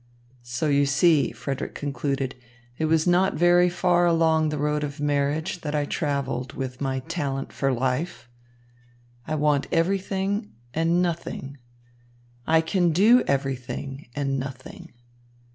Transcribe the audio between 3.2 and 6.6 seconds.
very far along the road of marriage that I travelled